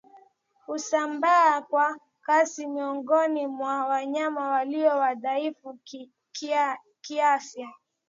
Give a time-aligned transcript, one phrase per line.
[0.65, 5.79] Husambaa kwa kasi miongoni mwa wanyama walio wadhaifu
[7.01, 7.69] kiafya